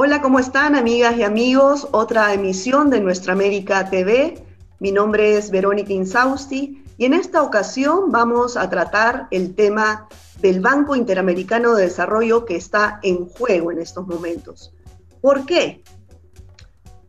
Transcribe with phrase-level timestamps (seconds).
[0.00, 1.88] Hola, ¿cómo están amigas y amigos?
[1.90, 4.40] Otra emisión de Nuestra América TV.
[4.78, 10.06] Mi nombre es Verónica Insausti y en esta ocasión vamos a tratar el tema
[10.40, 14.72] del Banco Interamericano de Desarrollo que está en juego en estos momentos.
[15.20, 15.82] ¿Por qué?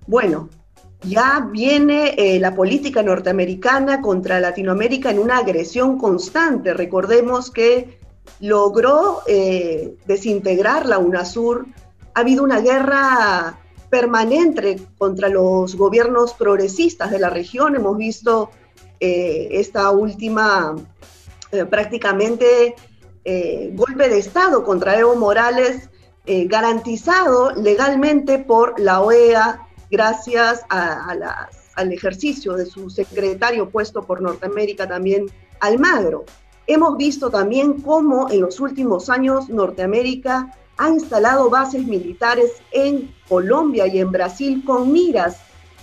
[0.08, 0.50] Bueno,
[1.04, 6.74] ya viene eh, la política norteamericana contra Latinoamérica en una agresión constante.
[6.74, 8.00] Recordemos que
[8.40, 11.68] logró eh, desintegrar la UNASUR
[12.14, 13.60] ha habido una guerra
[13.90, 17.76] permanente contra los gobiernos progresistas de la región.
[17.76, 18.52] Hemos visto
[19.00, 20.76] eh, esta última
[21.52, 22.76] eh, prácticamente
[23.26, 25.90] eh, golpe de Estado contra Evo Morales,
[26.46, 35.26] garantizado legalmente por la OEA gracias al ejercicio de su secretario puesto por Norteamérica también,
[35.60, 36.26] Almagro.
[36.68, 43.86] Hemos visto también cómo en los últimos años Norteamérica ha instalado bases militares en Colombia
[43.86, 45.38] y en Brasil con miras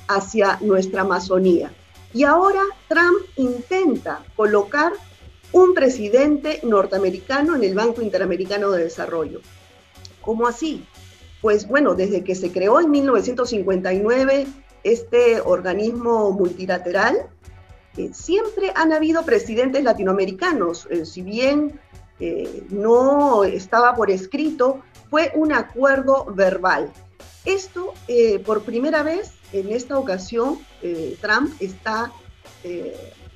[0.09, 1.71] hacia nuestra Amazonía.
[2.15, 4.95] Y ahora Trump intenta colocar
[5.53, 9.43] un presidente norteamericano en el Banco Interamericano de Desarrollo.
[10.23, 10.87] ¿Cómo así?
[11.43, 14.47] Pues bueno, desde que se creó en 1959
[14.83, 17.29] este organismo multilateral,
[17.99, 21.79] eh, siempre han habido presidentes latinoamericanos, eh, si bien
[22.19, 26.93] eh, no estaba por escrito, fue un acuerdo verbal.
[27.45, 32.13] Esto, eh, por primera vez, en esta ocasión, eh, Trump está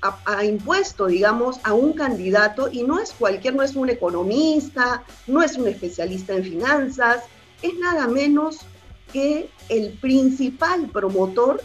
[0.03, 5.43] ha, impuesto, digamos, a un candidato y no es cualquier, no es un economista, no
[5.43, 7.25] es un especialista en finanzas,
[7.63, 8.61] es nada menos
[9.13, 11.63] que el principal promotor,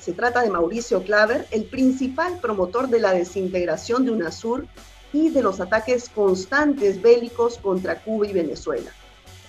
[0.00, 4.66] se trata de Mauricio Claver, el principal promotor de la desintegración de UNASUR
[5.12, 8.90] y de los ataques constantes bélicos contra Cuba y Venezuela.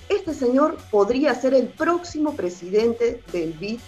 [0.10, 3.80] Este señor podría ser el próximo presidente del BID.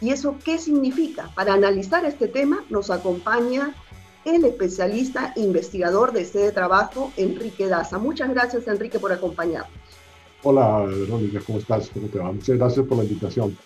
[0.00, 1.30] ¿Y eso qué significa?
[1.34, 3.74] Para analizar este tema nos acompaña
[4.24, 7.98] el especialista investigador de sede de trabajo, Enrique Daza.
[7.98, 9.72] Muchas gracias, Enrique, por acompañarnos.
[10.42, 11.88] Hola, Verónica, ¿cómo estás?
[11.88, 12.32] ¿Cómo te va?
[12.32, 13.56] Muchas gracias por la invitación.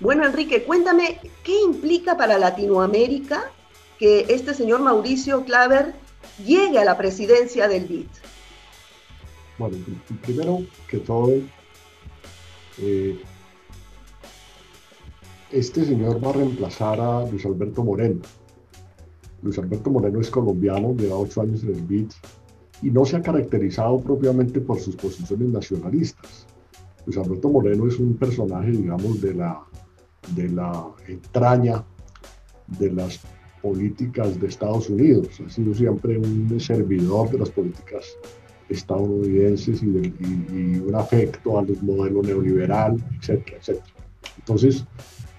[0.00, 3.50] Bueno, Enrique, cuéntame, ¿qué implica para Latinoamérica
[3.98, 5.94] que este señor Mauricio Claver
[6.38, 8.06] llegue a la presidencia del BID?
[9.58, 9.76] Bueno,
[10.22, 11.32] primero que todo,
[12.78, 13.20] eh,
[15.52, 18.20] este señor va a reemplazar a Luis Alberto Moreno.
[19.42, 22.10] Luis Alberto Moreno es colombiano, lleva ocho años en el BID
[22.82, 26.46] y no se ha caracterizado propiamente por sus posiciones nacionalistas.
[27.06, 29.62] Luis Alberto Moreno es un personaje, digamos, de la,
[30.34, 31.84] de la entraña
[32.66, 33.20] de las
[33.64, 35.40] políticas de Estados Unidos.
[35.44, 38.04] Ha sido siempre un servidor de las políticas
[38.68, 39.86] estadounidenses y,
[40.86, 43.94] un afecto al modelo neoliberal, etcétera, etcétera.
[44.38, 44.84] Entonces,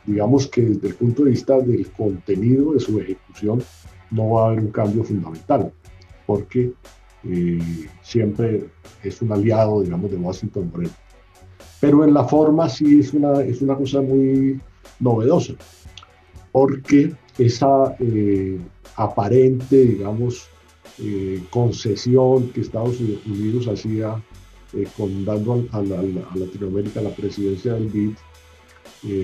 [0.05, 3.61] digamos que desde el punto de vista del contenido de su ejecución
[4.09, 5.71] no va a haber un cambio fundamental,
[6.25, 6.73] porque
[7.25, 8.65] eh, siempre
[9.03, 10.93] es un aliado, digamos, de Washington Moreno.
[11.79, 14.59] Pero en la forma sí es una, es una cosa muy
[14.99, 15.53] novedosa,
[16.55, 18.57] porque esa eh,
[18.95, 20.47] aparente, digamos,
[20.99, 24.23] eh, concesión que Estados Unidos hacía
[24.71, 28.13] eh, con dando a, Latinoamérica la presidencia del BID,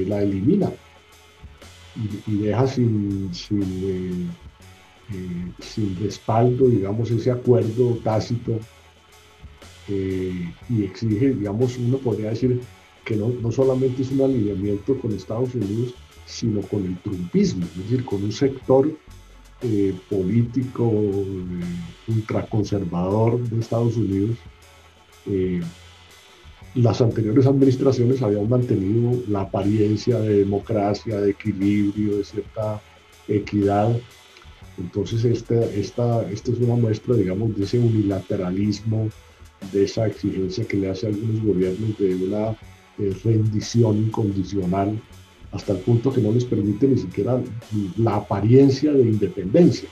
[0.10, 0.74] la elimina.
[2.28, 4.30] Y, deja sin, sin,
[5.62, 8.60] sin, respaldo, digamos, ese acuerdo tácito
[9.88, 12.60] y exige, digamos, uno podría decir
[13.06, 15.96] que no, no solamente es un alineamiento con Estados Unidos,
[16.32, 18.90] sino con el trumpismo, es decir, con un sector
[19.62, 24.38] eh, político eh, ultraconservador de Estados Unidos,
[25.28, 25.62] eh,
[26.74, 32.82] las anteriores administraciones habían mantenido la apariencia de democracia, de equilibrio, de cierta
[33.28, 33.96] equidad.
[34.78, 39.10] Entonces, esta, esta, esta es una muestra, digamos, de ese unilateralismo,
[39.74, 42.58] de esa exigencia que le hace a algunos gobiernos de una
[43.24, 45.00] rendición incondicional
[45.52, 47.42] hasta el punto que no les permite ni siquiera
[47.98, 49.90] la apariencia de independencia.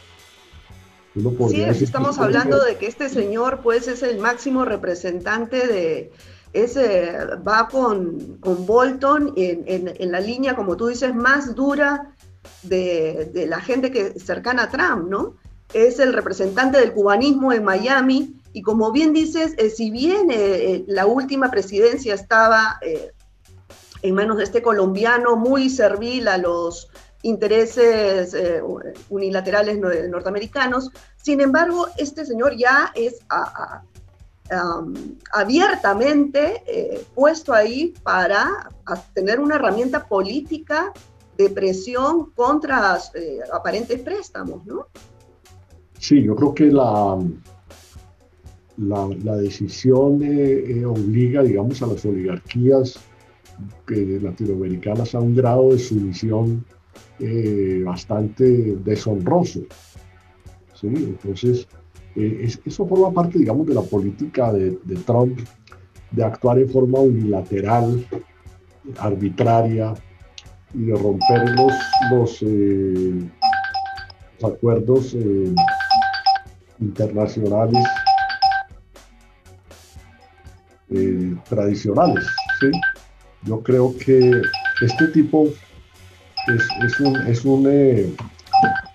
[1.50, 6.12] sí, estamos hablando de que este señor pues es el máximo representante de,
[6.54, 7.14] ese
[7.48, 12.16] va con, con Bolton en, en, la línea, como tú dices, más dura
[12.64, 15.36] de, de, la gente que cercana a Trump, ¿no?
[15.74, 20.36] Es el representante del cubanismo en Miami y como bien dices, eh, si bien eh,
[20.38, 22.80] eh, la última presidencia estaba
[24.02, 26.90] en manos de este colombiano muy servil a los
[27.22, 28.62] intereses eh,
[29.10, 29.78] unilaterales
[30.10, 30.90] norteamericanos.
[31.18, 33.20] Sin embargo, este señor ya es
[35.32, 38.70] abiertamente eh, puesto ahí para
[39.14, 40.92] tener una herramienta política
[41.38, 44.88] de presión contra eh, aparentes préstamos, ¿no?
[46.00, 47.20] Sí, yo creo que la,
[48.78, 50.16] la, decisión
[50.86, 52.98] obliga, digamos, a las oligarquías
[53.88, 56.66] latinoamericanas a un grado de sumisión
[57.86, 59.62] bastante deshonroso.
[60.74, 60.88] ¿sí?
[60.88, 61.68] Entonces,
[62.16, 64.72] eh, eso forma parte, digamos, de la política de,
[65.06, 65.40] Trump
[66.12, 68.06] de actuar en forma unilateral,
[68.98, 69.94] arbitraria
[70.74, 71.74] y de romper los,
[72.12, 73.30] los, eh,
[74.44, 75.54] acuerdos eh,
[76.80, 77.86] internacionales
[81.48, 82.26] tradicionales.
[83.44, 84.42] Yo creo que
[84.82, 85.48] este tipo
[86.48, 88.16] es, un, es un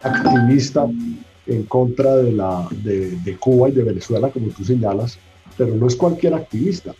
[0.02, 0.88] activista
[1.46, 5.18] en contra de, la, de, Cuba y de Venezuela, como tú señalas,
[5.56, 6.94] pero no es cualquier activista.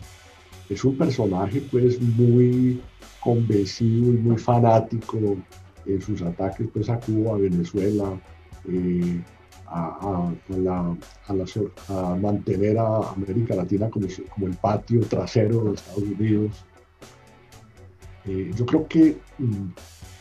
[0.69, 2.81] Es un personaje pues muy
[3.19, 5.37] convencido y muy fanático
[5.85, 8.19] en sus ataques pues, a Cuba, a Venezuela,
[8.67, 9.21] eh,
[9.67, 10.95] a, la,
[11.89, 16.51] a, mantener a América Latina como, como, el patio trasero de Estados Unidos.
[18.27, 19.67] Eh, yo creo que mm,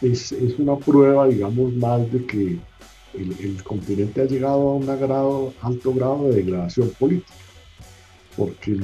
[0.03, 2.59] es, es, una prueba, digamos, más de que
[3.15, 4.89] el, continente ha llegado a un
[5.63, 7.33] alto grado de degradación política.
[8.37, 8.77] Porque,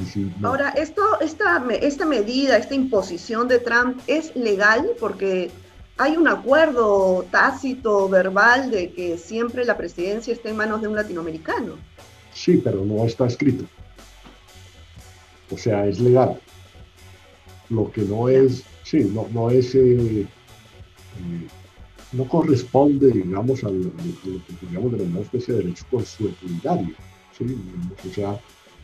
[0.43, 5.51] Ahora, esto, esta, esta medida, esta imposición de Trump es legal porque
[5.97, 10.95] hay un acuerdo tácito, verbal, de que siempre la presidencia está en manos de un
[10.95, 11.75] latinoamericano.
[12.33, 13.65] Sí, pero no está escrito.
[15.51, 16.39] O sea, es legal.
[17.69, 20.27] Lo que no es, sí, no, no es eh, eh,
[22.11, 26.93] no corresponde, digamos, a lo que podríamos denominar una especie de derecho consuetudinario,
[27.37, 27.45] ¿sí?
[28.09, 28.39] o sea,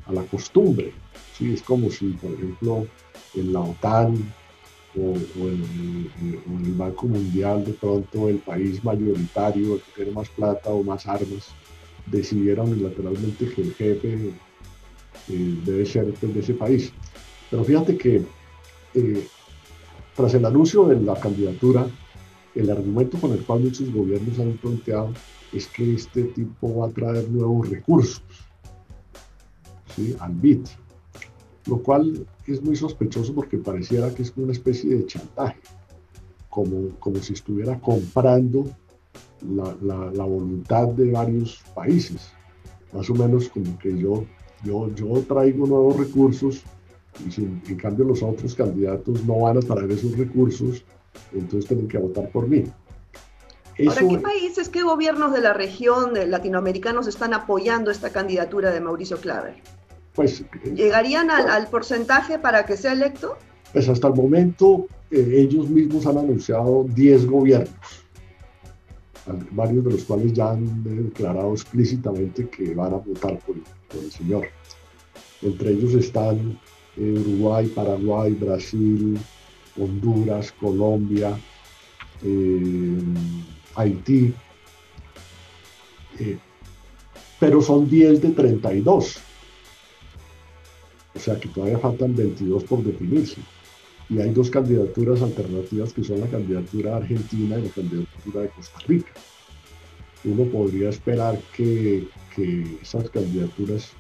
[0.06, 0.94] a la costumbre.
[1.38, 1.54] ¿sí?
[1.54, 2.88] Es como si, por ejemplo,
[3.36, 4.16] en la OTAN
[4.98, 5.14] o,
[5.46, 6.10] en,
[6.66, 11.06] el Banco Mundial, de pronto el país mayoritario, el que tiene más plata o más
[11.06, 11.50] armas,
[12.06, 14.32] decidiera unilateralmente que el jefe
[15.30, 16.94] eh, debe ser pues, de ese país.
[17.52, 18.22] Pero fíjate que
[18.94, 19.28] eh,
[20.18, 21.86] tras el anuncio de la candidatura,
[22.56, 25.14] el argumento con el cual muchos gobiernos han planteado
[25.54, 28.24] es que este tipo va a traer nuevos recursos
[30.20, 30.68] al BIT,
[31.68, 35.60] lo cual es muy sospechoso porque pareciera que es una especie de chantaje,
[36.50, 38.66] como, como si estuviera comprando
[39.48, 42.32] la, la, voluntad de varios países,
[42.92, 44.26] más o menos como que yo,
[44.64, 46.64] yo, yo traigo nuevos recursos
[47.38, 50.84] en cambio los otros candidatos no van a traer esos recursos
[51.34, 52.66] entonces tienen que votar por mí.
[53.88, 59.18] Ahora, ¿qué países, qué gobiernos de la región latinoamericanos están apoyando esta candidatura de Mauricio
[59.18, 59.56] Claver?
[60.14, 60.44] Pues,
[60.74, 63.38] ¿Llegarían al, porcentaje para que sea electo?
[63.72, 67.70] Pues hasta el momento eh, ellos mismos han anunciado 10 gobiernos,
[69.52, 73.58] varios de los cuales ya han declarado explícitamente que van a votar por,
[74.02, 74.48] el señor.
[75.44, 76.60] Entre ellos están
[76.98, 79.18] Uruguay, Paraguay, Brasil,
[79.80, 81.38] Honduras, Colombia,
[82.24, 82.98] eh,
[83.76, 84.34] Haití,
[86.20, 86.38] eh,
[87.40, 89.18] pero son 10 de 32.
[91.16, 93.42] O sea que todavía faltan 22 por definirse.
[94.10, 98.80] Y hay dos candidaturas alternativas que son la candidatura argentina y la candidatura de Costa
[98.88, 99.12] Rica.
[100.24, 103.92] Uno podría esperar que, que esas candidaturas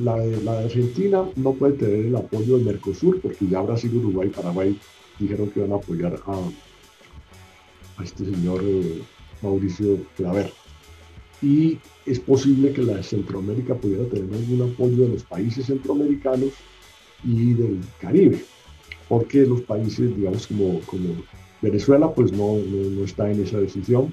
[0.00, 4.28] la de, la Argentina no puede tener el apoyo del Mercosur porque ya Brasil, Uruguay
[4.28, 4.78] y Paraguay
[5.18, 9.02] dijeron que iban a apoyar a, este señor eh,
[9.42, 10.52] Mauricio Claver.
[11.42, 16.50] Y es posible que la de Centroamérica pudiera tener algún apoyo de los países centroamericanos
[17.22, 18.42] y del Caribe,
[19.08, 21.14] porque los países, digamos, como, como
[21.60, 24.12] Venezuela, pues no, no, está en esa decisión.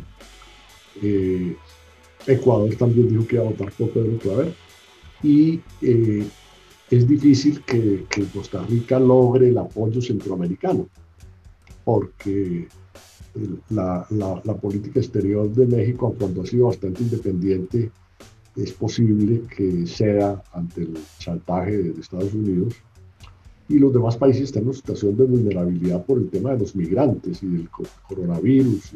[1.02, 1.56] Eh,
[2.28, 4.54] Ecuador también dijo que iba a votar por Pedro Claver
[5.24, 6.28] y eh,
[6.90, 10.88] es difícil que, Costa Rica logre el apoyo centroamericano,
[11.86, 12.68] porque
[13.70, 14.06] la,
[14.62, 17.92] política exterior de México, cuando ha sido bastante independiente,
[18.56, 22.76] es posible que sea ante el chantaje de Estados Unidos
[23.70, 26.76] y los demás países están en una situación de vulnerabilidad por el tema de los
[26.76, 27.70] migrantes y del
[28.10, 28.92] coronavirus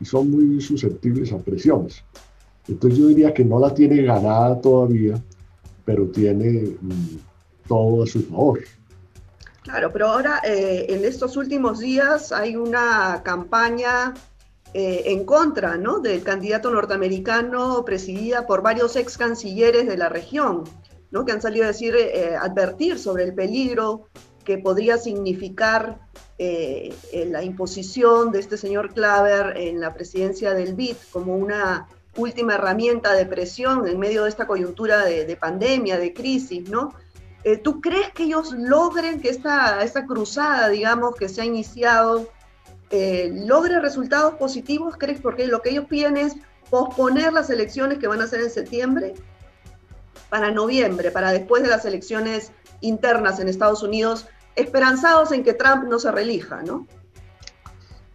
[0.00, 2.02] y son muy susceptibles a presiones.
[2.66, 5.22] Entonces yo diría que no la tiene ganada todavía,
[5.84, 7.16] pero tiene mm,
[7.68, 8.60] todo a su favor.
[9.62, 14.12] Claro, pero ahora eh, en estos últimos días hay una campaña
[14.74, 16.00] eh, en contra ¿no?
[16.00, 20.64] del candidato norteamericano presidida por varios ex cancilleres de la región.
[21.12, 21.26] ¿no?
[21.26, 24.08] que han salido a decir, eh, advertir sobre el peligro
[24.44, 26.00] que podría significar
[26.38, 26.94] eh,
[27.28, 31.86] la imposición de este señor Claver en la presidencia del BID como una
[32.16, 36.94] última herramienta de presión en medio de esta coyuntura de, pandemia, de crisis, ¿no?
[37.44, 42.28] Eh, ¿Tú crees que ellos logren que esta, esta cruzada, digamos, que se ha iniciado,
[42.90, 44.96] logre resultados positivos?
[44.98, 45.20] ¿Crees?
[45.20, 46.34] Porque lo que ellos piden es
[46.68, 49.14] posponer las elecciones que van a ser en septiembre
[50.28, 54.26] para noviembre, para después de las elecciones internas en Estados Unidos,
[54.56, 56.86] esperanzados en que Trump no se relija, ¿no?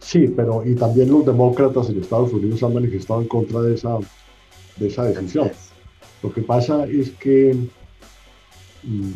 [0.00, 3.98] Sí, pero y también los demócratas en Estados Unidos han manifestado en contra de esa,
[4.76, 5.50] de esa decisión.
[6.22, 7.56] Lo que pasa es que
[8.84, 9.10] mm,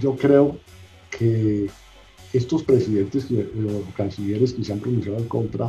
[0.00, 0.56] yo creo
[1.10, 1.68] que
[2.32, 5.68] estos presidentes o cancilleres que se han pronunciado en contra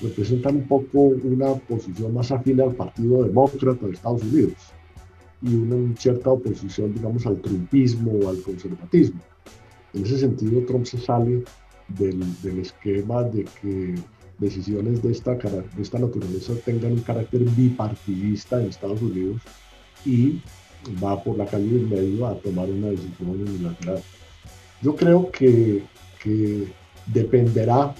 [0.00, 4.54] representan un poco una posición más afín al Partido Demócrata de Estados Unidos
[5.42, 9.20] y una cierta oposición, digamos, al trumpismo o al conservatismo.
[9.92, 11.44] En ese sentido, Trump se sale
[11.98, 13.94] del, del esquema de que
[14.38, 19.40] decisiones de esta, de esta naturaleza tengan un carácter bipartidista en Estados Unidos
[20.04, 20.40] y
[21.02, 24.02] va por la calle del medio a tomar una decisión unilateral.
[24.82, 25.82] Yo creo que,
[26.22, 26.66] que
[27.06, 27.94] dependerá,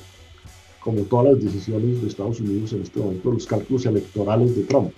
[0.80, 4.92] como todas las decisiones de Estados Unidos en este momento, los cálculos electorales de Trump.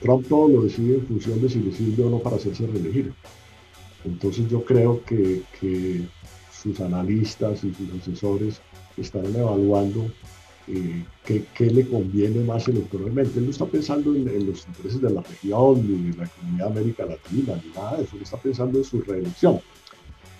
[0.00, 3.12] Trump todo lo decide en función de si le sirve o no para hacerse reelegir.
[4.04, 6.06] Entonces yo creo que, que
[6.62, 8.60] sus analistas y sus asesores
[8.96, 10.10] estarán evaluando
[10.68, 13.38] eh, qué, qué, le conviene más electoralmente.
[13.38, 17.06] Él no está pensando en, los intereses de la región, ni de la comunidad América
[17.06, 18.16] Latina, ni nada de eso.
[18.16, 19.60] Él está pensando en su reelección.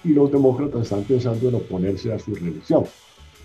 [0.05, 2.85] Y los demócratas están pensando en oponerse a su reelección.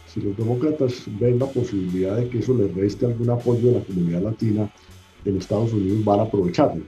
[0.08, 3.86] Si los demócratas ven la posibilidad de que eso les reste algún apoyo de la
[3.86, 4.72] comunidad latina,
[5.26, 6.84] en Estados Unidos van a aprovecharlo.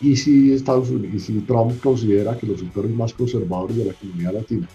[0.00, 3.92] Y si, Estados Unidos, y si Trump considera que los sectores más conservadores de la
[3.94, 4.68] comunidad latina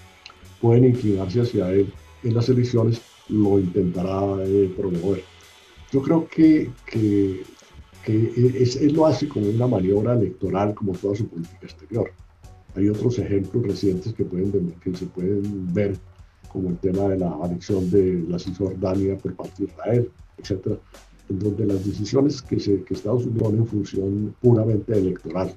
[0.61, 5.23] pueden inclinarse hacia él en las elecciones, lo intentará eh, promover.
[5.91, 7.43] Yo creo que, que,
[8.05, 12.11] que es, él lo hace como una maniobra electoral, como toda su política exterior.
[12.75, 15.97] Hay otros ejemplos recientes que, pueden, que se pueden ver,
[16.51, 20.77] como el tema de la anexión de la Cisjordania por parte de Israel, etcétera,
[21.29, 25.55] en donde las decisiones que, se, que Estados Unidos en función puramente electoral.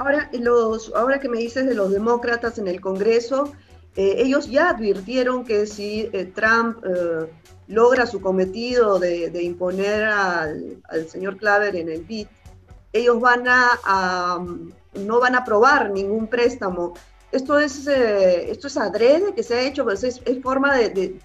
[0.00, 3.52] Ahora, los, ahora que me dices de los demócratas en el Congreso,
[3.96, 7.30] eh, ellos ya advirtieron que si eh, Trump eh,
[7.66, 12.28] logra su cometido de, imponer al, al, señor Claver en el BID,
[12.94, 14.38] ellos van a,
[14.94, 16.94] no van a aprobar ningún préstamo.
[17.30, 21.20] Esto es, esto es adrede que se ha hecho, pues es, forma de, de,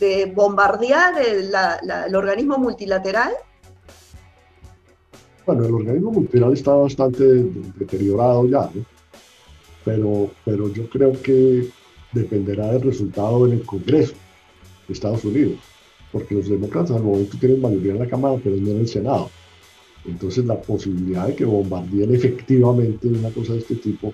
[0.00, 1.52] de bombardear el,
[2.06, 3.32] el organismo multilateral?
[5.48, 8.84] Bueno, el organismo multilateral está bastante deteriorado ya, ¿no?
[9.82, 11.70] pero, pero yo creo que
[12.12, 14.12] dependerá del resultado en el Congreso
[14.86, 15.58] de Estados Unidos,
[16.12, 19.30] porque los demócratas al momento tienen mayoría en la Cámara, pero no en el Senado.
[20.04, 24.12] Entonces la posibilidad de que bombardeen efectivamente una cosa de este tipo,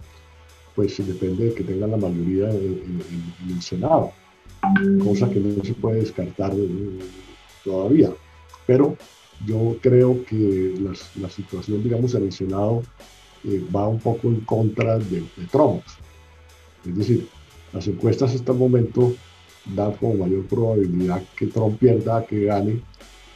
[0.76, 2.93] pues depende de que tengan la mayoría en
[3.49, 4.12] el Senado
[5.05, 6.99] cosa que no se puede descartar eh,
[7.64, 8.11] todavía.
[8.69, 8.97] Pero
[9.47, 10.75] yo creo que
[11.21, 12.83] la situación, digamos, en el Senado
[13.45, 15.83] eh, va un poco en contra de, Trump.
[16.87, 17.29] Es decir,
[17.73, 19.14] las encuestas hasta el momento
[19.75, 22.81] dan como mayor probabilidad que Trump pierda, que gane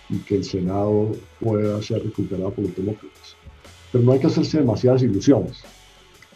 [0.08, 3.36] y que el Senado pueda ser recuperado por los demócratas.
[3.92, 5.62] Pero no hay que hacerse demasiadas ilusiones,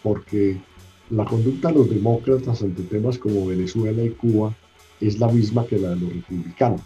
[0.03, 0.61] porque
[1.11, 4.55] la conducta de los demócratas ante temas como Venezuela y Cuba
[5.01, 6.83] es la misma que la de los republicanos,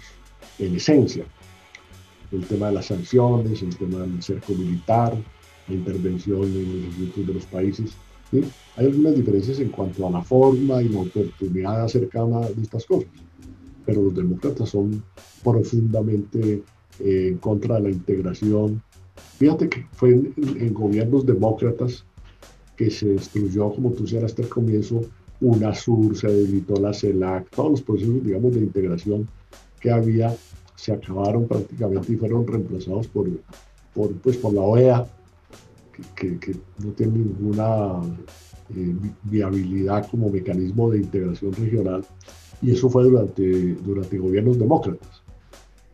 [0.59, 1.25] en esencia.
[2.33, 5.17] El tema de las sanciones, el tema del cerco militar,
[5.69, 7.93] la intervención en los asuntos de los países.
[8.77, 13.09] Hay algunas diferencias en cuanto a la forma y la oportunidad cada de estas cosas,
[13.85, 15.03] pero los demócratas son
[15.45, 16.63] profundamente
[16.99, 18.83] eh, en contra de la integración.
[19.39, 22.05] Fíjate que fue en, en gobiernos demócratas
[22.77, 25.03] que se destruyó, como tú señalaste hasta el comienzo,
[25.41, 29.29] UNASUR, se debilitó la CELAC, todos los procesos, digamos, de integración
[29.81, 30.35] que había
[30.77, 33.29] se acabaron prácticamente y fueron reemplazados por,
[33.95, 35.07] por, pues, por la OEA,
[36.15, 38.03] que, que, no tiene ninguna
[38.75, 42.05] eh, viabilidad como mecanismo de integración regional,
[42.63, 45.23] y eso fue durante, durante gobiernos demócratas.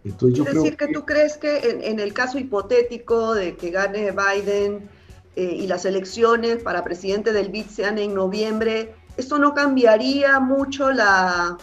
[0.04, 3.70] Entonces, yo es decir, que, tú crees que en, en, el caso hipotético de que
[3.70, 4.88] gane Biden
[5.36, 10.90] eh, y las elecciones para presidente del BID sean en noviembre, ¿Esto no cambiaría mucho
[10.90, 11.58] la,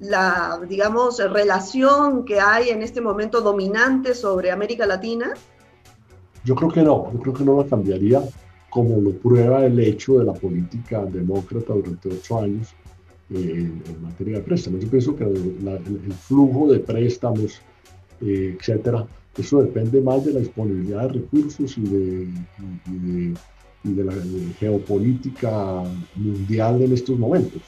[0.00, 5.32] la, digamos, relación que hay en este momento dominante sobre América Latina?
[6.44, 8.22] Yo creo que no, yo creo que no la cambiaría
[8.70, 12.74] como lo prueba el hecho de la política demócrata durante ocho años
[13.30, 14.80] eh, en, materia de préstamos.
[14.80, 17.60] Yo pienso que el, flujo de préstamos,
[18.20, 22.28] eh, etcétera, eso depende más de la disponibilidad de recursos y de,
[23.84, 24.12] y de la
[24.58, 25.82] geopolítica
[26.16, 27.62] mundial en estos momentos.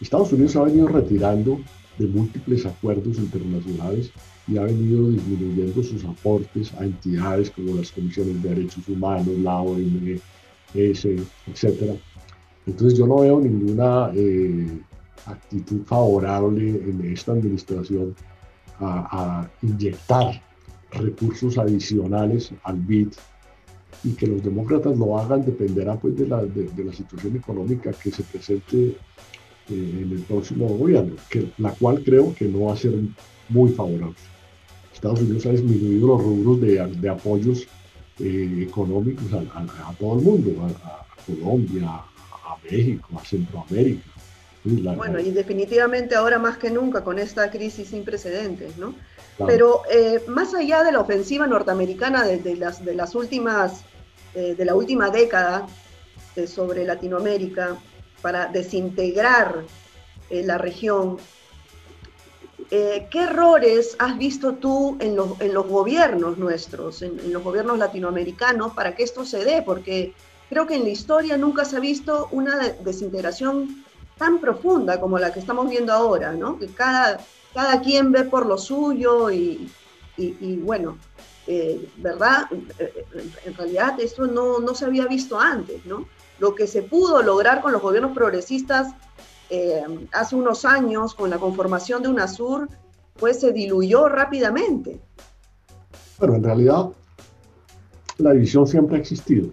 [0.00, 1.60] Estados Unidos ha venido retirando
[1.98, 4.10] de múltiples acuerdos internacionales
[4.48, 9.60] y ha venido disminuyendo sus aportes a entidades como las Comisiones de Derechos Humanos, la
[9.60, 10.20] OMS,
[10.74, 11.98] etc.
[12.66, 14.80] Entonces yo no veo ninguna eh,
[15.26, 18.14] actitud favorable en esta administración
[18.80, 20.42] a, inyectar
[20.92, 23.08] recursos adicionales al BID
[24.04, 28.10] y que los demócratas lo hagan dependerá pues de la, de, la situación económica que
[28.10, 28.96] se presente
[29.68, 32.92] en el próximo gobierno, que, la cual creo que no va a ser
[33.48, 34.16] muy favorable.
[34.92, 37.66] Estados Unidos ha disminuido los rubros de, de apoyos
[38.18, 44.10] eh, económicos a, todo el mundo, a, Colombia, a, México, a Centroamérica.
[44.94, 48.94] bueno, y definitivamente ahora más que nunca con esta crisis sin precedentes, ¿no?
[49.46, 53.84] Pero eh, más allá de la ofensiva norteamericana de, las, de las últimas,
[54.34, 55.66] eh, de la última década
[56.46, 57.78] sobre Latinoamérica
[58.22, 59.64] para desintegrar
[60.30, 61.18] la región,
[62.72, 68.94] eh, ¿qué errores has visto tú en, los gobiernos nuestros, en, los gobiernos latinoamericanos, para
[68.94, 69.62] que esto se dé?
[69.62, 70.14] Porque
[70.48, 73.84] creo que en la historia nunca se ha visto una desintegración
[74.16, 76.60] tan profunda como la que estamos viendo ahora, ¿no?
[76.60, 77.18] Que cada,
[77.54, 79.68] cada quien ve por lo suyo y,
[80.62, 80.96] bueno,
[81.48, 82.46] eh, ¿verdad?
[83.46, 86.06] En realidad esto no, no se había visto antes, ¿no?
[86.40, 88.94] Lo que se pudo lograr con los gobiernos progresistas
[89.50, 89.82] eh,
[90.12, 92.68] hace unos años con la conformación de UNASUR,
[93.18, 95.00] pues se diluyó rápidamente.
[96.18, 96.90] Bueno, en realidad
[98.18, 99.50] la división siempre ha existido,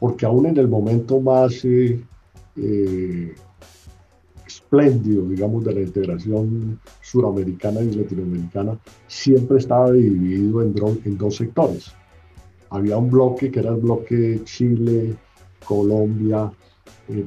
[0.00, 2.02] porque aún en el momento más eh,
[2.56, 3.34] eh,
[4.46, 11.92] espléndido, digamos, de la integración suramericana y latinoamericana, siempre estaba dividido en, en dos sectores.
[12.70, 15.16] Había un bloque que era el bloque Chile,
[15.64, 16.52] Colombia,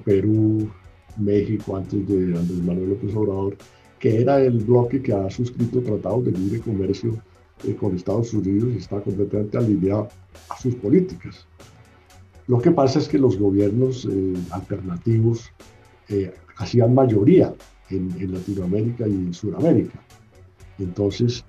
[0.04, 0.70] Perú,
[1.18, 3.58] México antes de Andrés Manuel López Obrador,
[4.00, 7.22] que era el bloque que ha suscrito tratados de libre comercio
[7.64, 10.10] eh, con Estados Unidos y está completamente alineado
[10.50, 11.46] a sus políticas.
[12.48, 15.52] Lo que pasa es que los gobiernos eh, alternativos
[16.10, 17.54] eh, hacían mayoría
[17.90, 20.00] en, Latinoamérica y en Sudamérica.
[20.80, 21.46] Entonces,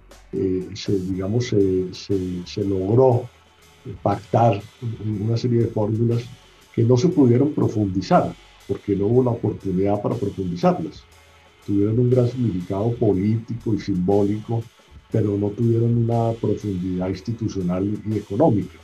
[0.75, 3.29] se, digamos, se, se logró
[4.03, 4.61] pactar
[5.21, 6.25] una serie de fórmulas
[6.75, 8.33] que no se pudieron profundizar
[8.67, 11.03] porque no hubo la oportunidad para profundizarlas.
[11.67, 14.63] Tuvieron un gran significado político y simbólico,
[15.11, 18.79] pero no tuvieron una profundidad institucional y económica.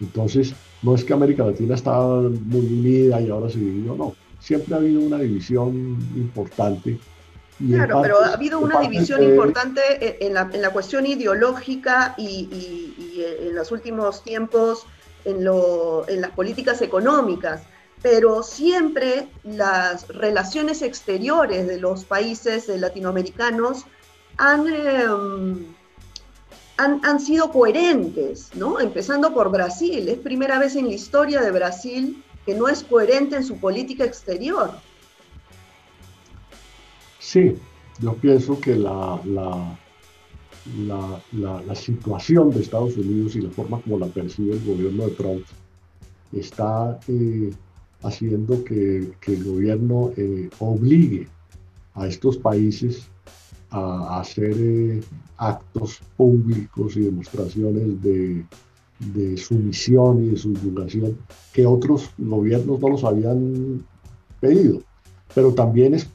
[0.00, 4.14] Entonces, no es que América Latina estaba muy unida y ahora se dividió, no.
[4.40, 6.98] Siempre ha habido una división importante.
[7.58, 9.80] claro, pero ha habido una división importante
[10.26, 14.86] en la, en la, cuestión ideológica y, y, en los últimos tiempos
[15.24, 17.62] en, las políticas económicas
[18.02, 23.84] pero siempre las relaciones exteriores de los países latinoamericanos
[24.40, 25.66] em,
[26.78, 28.80] han, han, sido coherentes, ¿no?
[28.80, 30.08] Empezando por Brasil.
[30.08, 34.04] Es primera vez en la historia de Brasil que no es coherente en su política
[34.04, 34.72] exterior.
[37.18, 37.56] Sí,
[38.00, 39.20] yo pienso que la,
[40.86, 41.20] la,
[41.62, 45.44] la situación de Estados Unidos y la forma como la percibe el gobierno de Trump
[46.32, 46.98] está...
[47.08, 47.52] Eh,
[48.02, 51.28] haciendo que, el gobierno eh, obligue
[51.94, 53.08] a estos países
[53.70, 55.00] a, hacer eh,
[55.36, 58.44] actos públicos y demostraciones de,
[59.36, 61.18] sumisión y de subyugación
[61.52, 63.84] que otros gobiernos no los habían
[64.40, 64.80] pedido.
[65.34, 66.06] Pero también es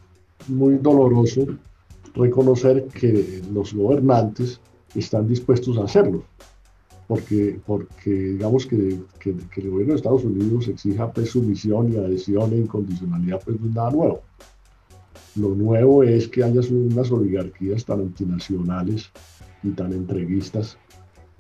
[0.47, 1.47] muy doloroso
[2.15, 4.59] reconocer que los gobernantes
[4.95, 6.23] están dispuestos a hacerlo
[7.07, 12.51] porque, porque digamos que, que, el gobierno de Estados Unidos exija pues, sumisión y adhesión
[12.51, 14.21] e incondicionalidad, pues no es nada nuevo.
[15.35, 19.09] Lo nuevo es que haya unas oligarquías tan antinacionales
[19.63, 20.77] y tan entreguistas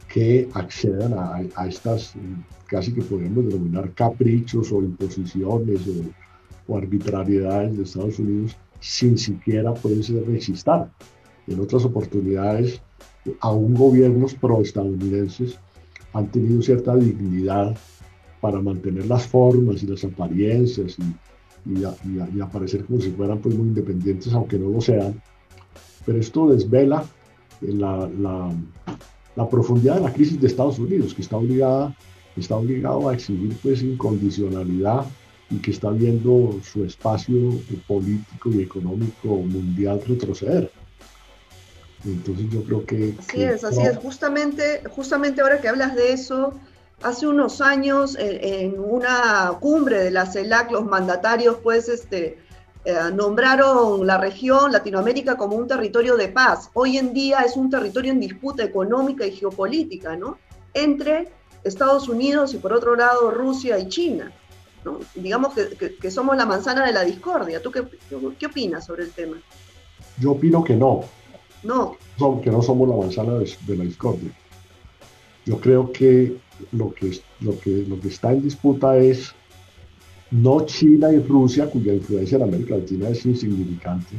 [0.07, 2.13] que accedan a, a estas,
[2.67, 9.73] casi que podemos denominar caprichos o imposiciones o, o arbitrariedades de Estados Unidos sin siquiera
[9.73, 10.91] pueden ser resistar.
[11.47, 12.81] En otras oportunidades
[13.41, 15.59] aún gobiernos proestadounidenses
[16.13, 17.77] han tenido cierta dignidad
[18.41, 23.67] para mantener las formas y las apariencias y, y, aparecer como si fueran pues, muy
[23.67, 25.21] independientes, aunque no lo sean.
[26.05, 27.03] Pero esto desvela
[27.61, 28.51] la, la,
[29.35, 31.95] la profundidad de la crisis de Estados Unidos, que está obligada,
[32.37, 35.05] está obligado a exigir pues incondicionalidad
[35.49, 37.53] y que está viendo su espacio
[37.87, 40.71] político y económico mundial retroceder.
[42.05, 43.15] Entonces yo creo que...
[43.19, 43.97] Así es, así es.
[43.97, 46.53] Justamente, justamente ahora que hablas de eso,
[47.01, 52.39] hace unos años en, una cumbre de la CELAC los mandatarios pues este,
[52.85, 56.69] eh, nombraron la región Latinoamérica como un territorio de paz.
[56.73, 60.37] Hoy en día es un territorio en disputa económica y geopolítica, ¿no?
[60.73, 61.29] Entre
[61.63, 64.31] Estados Unidos y por otro lado Rusia y China.
[65.15, 67.61] Digamos que, somos la manzana de la discordia.
[67.61, 67.83] ¿Tú qué,
[68.37, 69.37] qué, opinas sobre el tema?
[70.19, 71.01] Yo opino que no.
[71.63, 71.97] No.
[72.41, 74.31] que no somos la manzana de, la discordia.
[75.45, 76.37] Yo creo que
[76.71, 79.33] lo que, lo, que lo que está en disputa es
[80.31, 84.15] no China y Rusia, cuya influencia en América Latina es insignificante,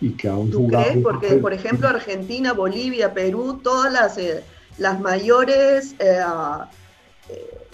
[0.00, 1.02] y que han ¿Tú Crees?
[1.02, 4.42] Porque, por ejemplo, Argentina, Bolivia, Perú, todas las, eh,
[4.76, 6.20] las mayores eh,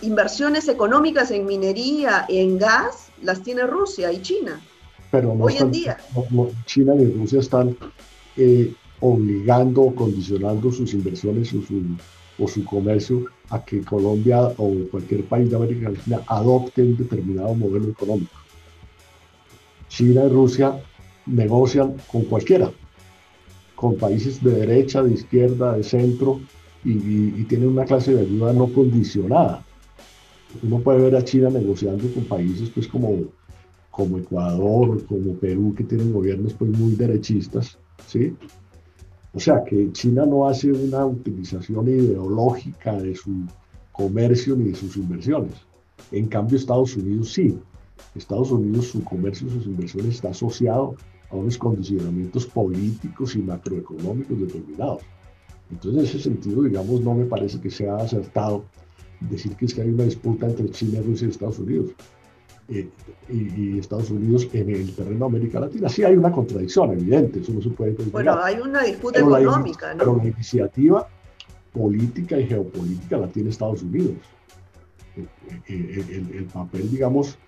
[0.02, 4.60] inversiones económicas en minería, en gas, las tiene Rusia y China.
[5.10, 5.96] Pero hoy en día.
[6.66, 7.76] China y Rusia están
[8.36, 11.82] eh, obligando o condicionando sus inversiones o su,
[12.38, 17.54] o su comercio a que Colombia o cualquier país de América Latina adopte un determinado
[17.54, 18.32] modelo económico.
[19.88, 20.82] China y Rusia
[21.26, 22.72] negocian con cualquiera,
[23.76, 26.40] con países de derecha, de izquierda, de centro,
[26.84, 26.90] y,
[27.40, 29.64] y tienen una clase de ayuda no condicionada
[30.62, 33.24] uno puede ver a China negociando con países pues como,
[33.90, 38.34] como Ecuador, como Perú, que tienen gobiernos pues muy derechistas, ¿sí?
[39.32, 43.44] O sea que China no hace una utilización ideológica de su
[43.92, 45.54] comercio ni de sus inversiones.
[46.12, 47.58] En cambio Estados Unidos sí.
[48.14, 50.94] Estados Unidos su comercio y sus inversiones está asociado
[51.30, 55.02] a unos condicionamientos políticos y macroeconómicos determinados.
[55.70, 58.64] Entonces, en ese sentido, digamos, no me parece que sea acertado
[59.20, 61.90] decir que es que hay una disputa entre China, Rusia y Estados Unidos.
[62.68, 62.88] Eh,
[63.28, 65.88] y, Estados Unidos en el terreno de América Latina.
[65.88, 69.98] Sí hay una contradicción evidente, eso no se puede Bueno, hay una disputa económica, ¿no?
[69.98, 71.06] Pero la iniciativa
[71.72, 74.16] política y geopolítica la tiene Estados Unidos.
[75.16, 75.26] Eh,
[75.68, 77.38] eh, el, papel, digamos,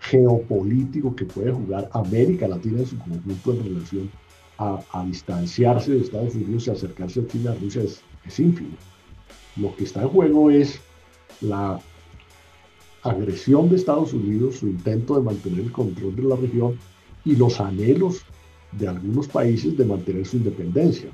[0.00, 4.10] geopolítico que puede jugar América Latina en su conjunto en relación
[4.58, 8.76] a, distanciarse de Estados Unidos y acercarse a China, Rusia es, es ínfimo.
[9.56, 10.80] Lo que está en juego es
[11.40, 11.80] la
[13.02, 16.78] agresión de Estados Unidos, su intento de mantener el control de la región
[17.24, 18.22] y los anhelos
[18.72, 21.10] de algunos países de mantener su independencia.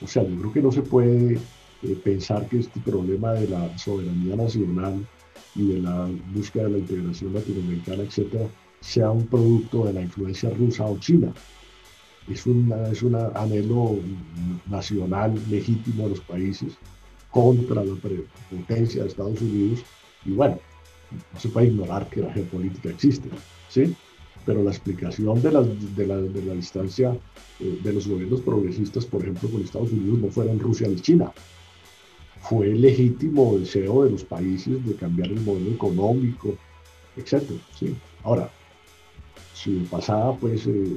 [0.00, 1.34] O sea, yo creo que no se puede
[1.82, 5.06] eh, pensar que este problema de la soberanía nacional
[5.54, 8.46] y de la búsqueda de la integración latinoamericana, etcétera,
[8.80, 11.34] sea un producto de la influencia rusa o china.
[12.28, 13.98] Es, es un anhelo
[14.70, 16.78] nacional legítimo de los países
[17.30, 17.94] contra la
[18.50, 19.80] potencia de Estados Unidos.
[20.24, 20.58] Y bueno,
[21.32, 23.28] no se puede ignorar que la geopolítica existe,
[23.68, 23.94] ¿sí?
[24.46, 27.16] Pero la explicación de la, de la, de la distancia
[27.60, 31.32] eh, de los gobiernos progresistas, por ejemplo, con Estados Unidos, no fueron Rusia ni China.
[32.40, 36.56] Fue el legítimo deseo de los países de cambiar el modelo económico,
[37.16, 37.42] etc.
[37.78, 37.94] ¿sí?
[38.24, 38.50] Ahora,
[39.52, 40.96] si pasada, pues, eh,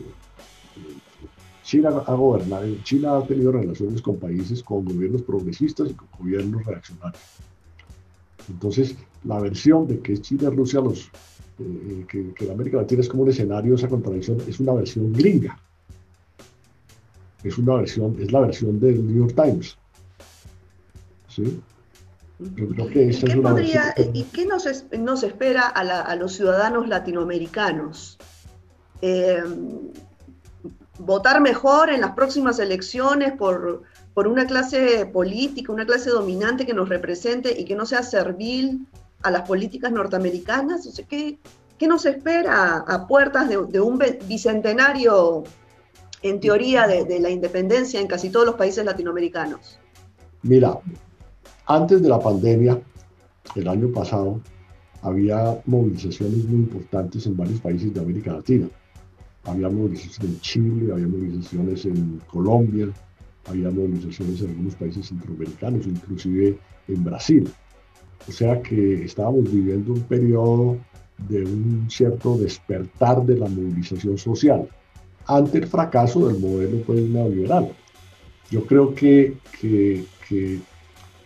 [1.64, 6.66] China ha gobernado, China ha tenido relaciones con países con gobiernos progresistas y con gobiernos
[6.66, 7.22] reaccionarios.
[8.50, 11.10] Entonces, la versión de que China y Rusia, los,
[11.60, 15.14] eh, que, la América Latina es como un escenario de esa contradicción, es una versión
[15.14, 15.58] gringa.
[17.44, 19.78] Es una versión, es la versión del New York Times.
[21.30, 21.62] ¿Sí?
[22.40, 23.56] Yo creo que esa es una
[24.14, 24.68] ¿Y qué nos,
[25.00, 28.18] nos espera a, a, los ciudadanos latinoamericanos?
[29.02, 29.44] Eh,
[31.00, 36.74] votar mejor en las próximas elecciones por, por una clase política, una clase dominante que
[36.74, 38.88] nos represente y que no sea servil
[39.24, 40.88] a las políticas norteamericanas?
[41.10, 41.38] ¿qué,
[41.78, 45.44] ¿qué, nos espera a puertas de, un bicentenario,
[46.22, 49.80] en teoría, de, la independencia en casi todos los países latinoamericanos?
[50.44, 50.78] Mira,
[51.66, 52.80] antes de la pandemia,
[53.56, 54.42] el año pasado,
[55.02, 58.70] había movilizaciones muy importantes en varios países de América Latina
[59.46, 62.90] había movilizaciones en Chile, había movilizaciones en Colombia,
[63.46, 67.50] había movilizaciones en algunos países centroamericanos, inclusive en Brasil.
[68.28, 70.78] O sea que estábamos viviendo un periodo
[71.28, 74.68] de un cierto despertar de la movilización social
[75.26, 77.70] ante el fracaso del modelo pues, neoliberal.
[78.50, 80.60] Yo creo que, que, que,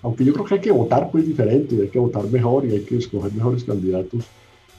[0.02, 2.82] aunque yo creo que hay que votar pues diferente, hay que votar mejor y hay
[2.82, 4.26] que escoger mejores candidatos,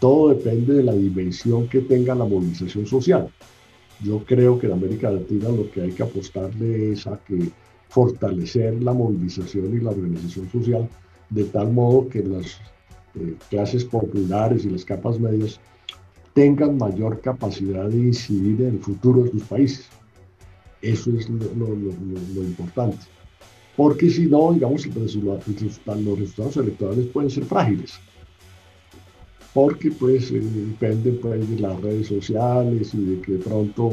[0.01, 3.29] todo depende de la dimensión que tenga la movilización social.
[4.03, 7.51] Yo creo que en América Latina lo que hay que apostarle es a que
[7.89, 10.89] fortalecer la movilización y la organización social
[11.31, 12.59] de tal modo que las
[13.15, 15.61] eh, clases populares y las capas medias
[16.35, 19.89] tengan mayor capacidad de incidir en el futuro de sus países.
[20.81, 21.75] Eso es lo,
[22.45, 22.99] importante.
[23.77, 27.99] Porque si no, digamos, los resultados electorales pueden ser frágiles.
[29.59, 33.93] Porque pues eh, depende pues, de las redes sociales y de que pronto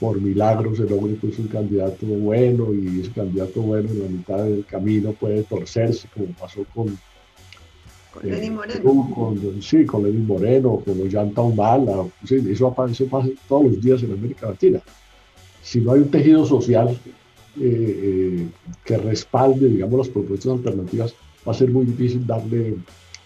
[0.00, 4.44] por milagro se logre pues, un candidato bueno y ese candidato bueno en la mitad
[4.44, 6.98] del camino puede torcerse como pasó con
[8.14, 9.12] con Lenín Moreno.
[9.14, 12.06] Con, sí, con Lenín Moreno, con Ollanta Humala.
[12.26, 14.80] eso, pasa todos los días en América Latina.
[15.60, 18.46] Si no hay un tejido social eh, eh,
[18.82, 21.14] que respalde, digamos, las propuestas alternativas,
[21.46, 22.76] va a ser muy difícil darle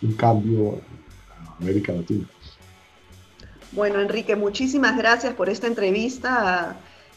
[0.03, 0.81] un cambio
[1.61, 2.25] América Latina.
[3.73, 6.77] Bueno, Enrique, muchísimas gracias por esta entrevista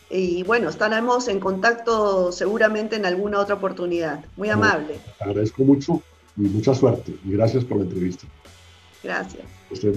[0.10, 4.26] y bueno, estaremos en contacto seguramente en alguna otra oportunidad.
[4.36, 5.00] Muy amable.
[5.20, 6.02] agradezco mucho
[6.36, 7.16] y mucha suerte.
[7.24, 8.28] Y gracias por la entrevista.
[9.04, 9.44] Gracias.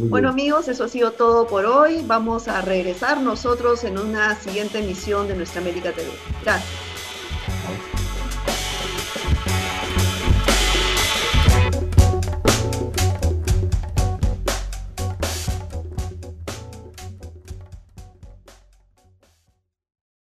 [0.09, 2.03] Bueno amigos, eso ha sido todo por hoy.
[2.07, 6.09] Vamos a regresar nosotros en una siguiente emisión de Nuestra América TV.
[6.43, 6.94] Gracias.